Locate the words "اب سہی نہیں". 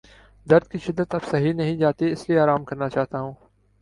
1.15-1.77